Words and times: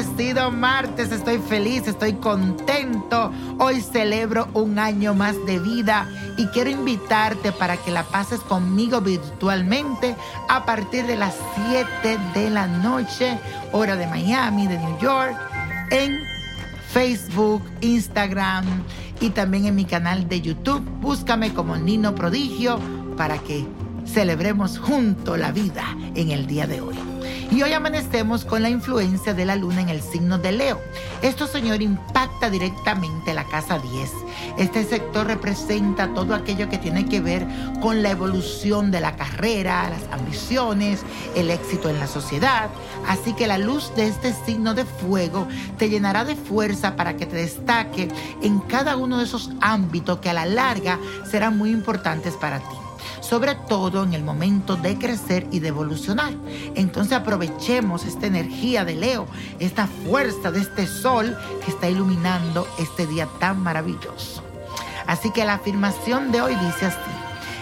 Bendecido 0.00 0.50
martes. 0.50 1.12
Estoy 1.12 1.38
feliz, 1.38 1.86
estoy 1.86 2.14
contento. 2.14 3.30
Hoy 3.58 3.80
celebro 3.80 4.48
un 4.54 4.78
año 4.78 5.14
más 5.14 5.36
de 5.44 5.58
vida 5.58 6.08
y 6.38 6.46
quiero 6.46 6.70
invitarte 6.70 7.52
para 7.52 7.76
que 7.76 7.90
la 7.90 8.04
pases 8.04 8.40
conmigo 8.40 9.00
virtualmente 9.00 10.16
a 10.48 10.64
partir 10.64 11.06
de 11.06 11.16
las 11.16 11.34
7 11.70 12.18
de 12.34 12.50
la 12.50 12.66
noche, 12.66 13.38
hora 13.72 13.96
de 13.96 14.06
Miami, 14.06 14.66
de 14.66 14.78
New 14.78 14.98
York, 15.00 15.36
en 15.90 16.18
Facebook, 16.92 17.62
Instagram 17.82 18.64
y 19.20 19.30
también 19.30 19.66
en 19.66 19.74
mi 19.74 19.84
canal 19.84 20.28
de 20.28 20.40
YouTube. 20.40 20.82
Búscame 21.00 21.52
como 21.52 21.76
Nino 21.76 22.14
Prodigio 22.14 22.78
para 23.18 23.36
que 23.38 23.66
celebremos 24.06 24.78
junto 24.78 25.36
la 25.36 25.52
vida 25.52 25.84
en 26.14 26.30
el 26.30 26.46
día 26.46 26.66
de 26.66 26.80
hoy. 26.80 27.09
Y 27.50 27.62
hoy 27.62 27.72
amanecemos 27.72 28.44
con 28.44 28.62
la 28.62 28.70
influencia 28.70 29.34
de 29.34 29.44
la 29.44 29.56
luna 29.56 29.80
en 29.80 29.88
el 29.88 30.02
signo 30.02 30.38
de 30.38 30.52
Leo. 30.52 30.80
Esto, 31.20 31.48
señor, 31.48 31.82
impacta 31.82 32.48
directamente 32.48 33.34
la 33.34 33.44
casa 33.44 33.80
10. 33.80 34.10
Este 34.56 34.84
sector 34.84 35.26
representa 35.26 36.14
todo 36.14 36.36
aquello 36.36 36.68
que 36.68 36.78
tiene 36.78 37.06
que 37.06 37.20
ver 37.20 37.44
con 37.82 38.04
la 38.04 38.10
evolución 38.10 38.92
de 38.92 39.00
la 39.00 39.16
carrera, 39.16 39.90
las 39.90 40.04
ambiciones, 40.12 41.00
el 41.34 41.50
éxito 41.50 41.90
en 41.90 41.98
la 41.98 42.06
sociedad. 42.06 42.70
Así 43.08 43.32
que 43.32 43.48
la 43.48 43.58
luz 43.58 43.92
de 43.96 44.06
este 44.06 44.32
signo 44.32 44.74
de 44.74 44.84
fuego 44.84 45.48
te 45.76 45.88
llenará 45.88 46.24
de 46.24 46.36
fuerza 46.36 46.94
para 46.94 47.16
que 47.16 47.26
te 47.26 47.34
destaque 47.34 48.08
en 48.42 48.60
cada 48.60 48.96
uno 48.96 49.18
de 49.18 49.24
esos 49.24 49.50
ámbitos 49.60 50.20
que 50.20 50.30
a 50.30 50.34
la 50.34 50.46
larga 50.46 51.00
serán 51.28 51.58
muy 51.58 51.70
importantes 51.70 52.34
para 52.34 52.60
ti 52.60 52.89
sobre 53.20 53.54
todo 53.54 54.02
en 54.02 54.14
el 54.14 54.24
momento 54.24 54.76
de 54.76 54.98
crecer 54.98 55.46
y 55.50 55.60
de 55.60 55.68
evolucionar. 55.68 56.32
Entonces 56.74 57.12
aprovechemos 57.12 58.04
esta 58.04 58.26
energía 58.26 58.84
de 58.84 58.94
Leo, 58.94 59.26
esta 59.58 59.86
fuerza 59.86 60.50
de 60.50 60.60
este 60.60 60.86
sol 60.86 61.36
que 61.64 61.70
está 61.70 61.88
iluminando 61.88 62.66
este 62.78 63.06
día 63.06 63.28
tan 63.38 63.60
maravilloso. 63.60 64.42
Así 65.06 65.30
que 65.32 65.44
la 65.44 65.54
afirmación 65.54 66.32
de 66.32 66.40
hoy 66.40 66.54
dice 66.54 66.86
así, 66.86 66.98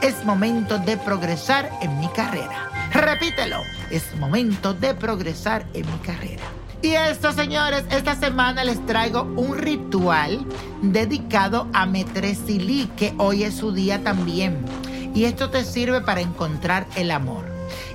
es 0.00 0.24
momento 0.24 0.78
de 0.78 0.96
progresar 0.96 1.70
en 1.80 1.98
mi 1.98 2.08
carrera. 2.08 2.70
Repítelo, 2.92 3.62
es 3.90 4.14
momento 4.16 4.74
de 4.74 4.94
progresar 4.94 5.66
en 5.74 5.86
mi 5.86 5.98
carrera. 5.98 6.42
Y 6.82 6.94
esto, 6.94 7.32
señores, 7.32 7.84
esta 7.90 8.16
semana 8.16 8.64
les 8.64 8.84
traigo 8.86 9.22
un 9.36 9.56
ritual 9.56 10.44
dedicado 10.82 11.68
a 11.72 11.86
Metresili, 11.86 12.90
que 12.96 13.14
hoy 13.18 13.44
es 13.44 13.54
su 13.54 13.72
día 13.72 14.02
también 14.02 14.58
y 15.14 15.24
esto 15.24 15.50
te 15.50 15.64
sirve 15.64 16.00
para 16.00 16.20
encontrar 16.20 16.86
el 16.96 17.10
amor. 17.10 17.44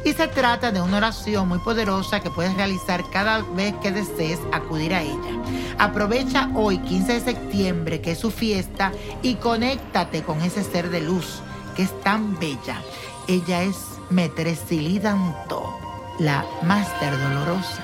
Y 0.04 0.14
se 0.14 0.28
trata 0.28 0.72
de 0.72 0.82
una 0.82 0.98
oración 0.98 1.48
muy 1.48 1.60
poderosa 1.60 2.20
que 2.20 2.30
puedes 2.30 2.56
realizar 2.56 3.04
cada 3.12 3.42
vez 3.42 3.74
que 3.82 3.92
desees 3.92 4.40
acudir 4.52 4.94
a 4.94 5.02
ella. 5.02 5.42
Aprovecha 5.78 6.50
hoy, 6.56 6.78
15 6.80 7.14
de 7.14 7.20
septiembre, 7.20 8.02
que 8.02 8.12
es 8.12 8.20
su 8.20 8.32
fiesta, 8.32 8.92
y 9.22 9.36
conéctate 9.36 10.24
con 10.24 10.42
ese 10.42 10.64
ser 10.64 10.90
de 10.90 11.02
luz 11.02 11.42
que 11.76 11.84
es 11.84 12.02
tan 12.02 12.40
bella. 12.40 12.82
Ella 13.28 13.64
es 13.64 13.76
Metresilidanto, 14.10 15.78
la 16.20 16.46
máster 16.64 17.12
dolorosa. 17.20 17.84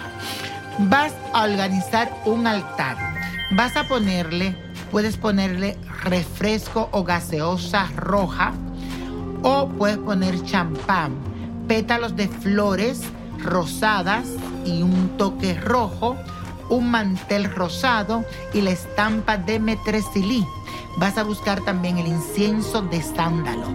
Vas 0.79 1.13
a 1.33 1.43
organizar 1.43 2.09
un 2.25 2.47
altar. 2.47 2.97
Vas 3.51 3.75
a 3.75 3.87
ponerle, 3.87 4.55
puedes 4.89 5.17
ponerle 5.17 5.77
refresco 6.03 6.87
o 6.91 7.03
gaseosa 7.03 7.89
roja 7.97 8.53
o 9.43 9.67
puedes 9.69 9.97
poner 9.97 10.41
champán, 10.43 11.13
pétalos 11.67 12.15
de 12.15 12.27
flores 12.27 13.01
rosadas 13.39 14.27
y 14.65 14.81
un 14.81 15.17
toque 15.17 15.53
rojo, 15.53 16.15
un 16.69 16.89
mantel 16.89 17.53
rosado 17.53 18.23
y 18.53 18.61
la 18.61 18.71
estampa 18.71 19.37
de 19.37 19.59
metresilí. 19.59 20.45
Vas 20.97 21.17
a 21.17 21.23
buscar 21.23 21.61
también 21.61 21.97
el 21.97 22.07
incienso 22.07 22.81
de 22.81 23.01
sándalo 23.01 23.67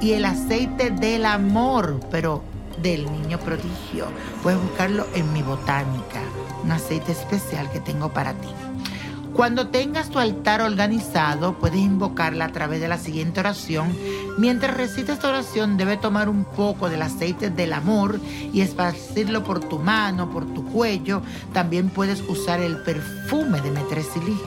y 0.00 0.12
el 0.12 0.24
aceite 0.24 0.90
del 0.90 1.26
amor, 1.26 2.00
pero 2.10 2.42
del 2.80 3.10
niño 3.12 3.38
prodigio. 3.38 4.06
Puedes 4.42 4.60
buscarlo 4.60 5.06
en 5.14 5.32
mi 5.32 5.42
botánica, 5.42 6.20
un 6.64 6.72
aceite 6.72 7.12
especial 7.12 7.70
que 7.70 7.80
tengo 7.80 8.08
para 8.10 8.32
ti. 8.34 8.48
Cuando 9.40 9.68
tengas 9.68 10.10
tu 10.10 10.18
altar 10.18 10.60
organizado, 10.60 11.54
puedes 11.54 11.80
invocarla 11.80 12.44
a 12.44 12.52
través 12.52 12.78
de 12.78 12.88
la 12.88 12.98
siguiente 12.98 13.40
oración. 13.40 13.96
Mientras 14.36 14.76
recites 14.76 15.14
esta 15.14 15.30
oración, 15.30 15.78
debe 15.78 15.96
tomar 15.96 16.28
un 16.28 16.44
poco 16.44 16.90
del 16.90 17.00
aceite 17.00 17.48
del 17.48 17.72
amor 17.72 18.20
y 18.52 18.60
esparcirlo 18.60 19.42
por 19.42 19.60
tu 19.60 19.78
mano, 19.78 20.30
por 20.30 20.44
tu 20.52 20.62
cuello. 20.66 21.22
También 21.54 21.88
puedes 21.88 22.20
usar 22.28 22.60
el 22.60 22.82
perfume 22.82 23.62
de 23.62 23.70
Metresilí. 23.70 24.38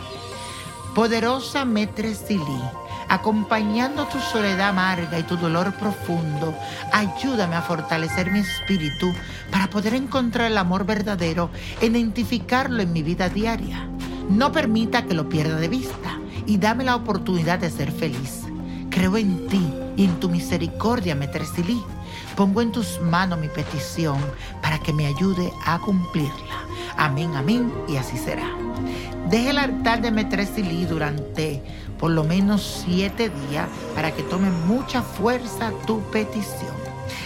Poderosa 0.93 1.65
Metresilí, 1.65 2.61
acompañando 3.09 4.05
tu 4.05 4.19
soledad 4.19 4.69
amarga 4.69 5.17
y 5.17 5.23
tu 5.23 5.37
dolor 5.37 5.73
profundo. 5.73 6.53
Ayúdame 6.91 7.55
a 7.55 7.63
fortalecer 7.63 8.29
mi 8.29 8.41
espíritu 8.41 9.11
para 9.49 9.71
poder 9.71 9.95
encontrar 9.95 10.51
el 10.51 10.57
amor 10.59 10.85
verdadero 10.85 11.49
e 11.81 11.87
identificarlo 11.87 12.83
en 12.83 12.93
mi 12.93 13.01
vida 13.01 13.27
diaria. 13.27 13.89
No 14.29 14.51
permita 14.51 15.05
que 15.05 15.13
lo 15.13 15.29
pierda 15.29 15.57
de 15.57 15.67
vista 15.67 16.19
y 16.45 16.57
dame 16.57 16.83
la 16.83 16.95
oportunidad 16.95 17.59
de 17.59 17.69
ser 17.69 17.91
feliz. 17.91 18.41
Creo 18.89 19.17
en 19.17 19.47
ti 19.47 19.73
y 19.97 20.05
en 20.05 20.19
tu 20.19 20.29
misericordia, 20.29 21.15
Metresilí. 21.15 21.81
Pongo 22.35 22.61
en 22.61 22.71
tus 22.71 22.99
manos 23.01 23.39
mi 23.39 23.47
petición 23.47 24.17
para 24.61 24.79
que 24.79 24.93
me 24.93 25.05
ayude 25.05 25.51
a 25.65 25.79
cumplirla. 25.79 26.65
Amén, 26.97 27.31
amén, 27.35 27.71
y 27.87 27.97
así 27.97 28.17
será. 28.17 28.49
Deje 29.29 29.49
el 29.49 29.57
altar 29.57 30.01
de 30.01 30.11
Metresilí 30.11 30.85
durante 30.85 31.61
por 31.99 32.11
lo 32.11 32.23
menos 32.23 32.83
siete 32.85 33.31
días 33.49 33.67
para 33.95 34.11
que 34.11 34.23
tome 34.23 34.49
mucha 34.67 35.01
fuerza 35.01 35.71
tu 35.87 36.01
petición. 36.11 36.73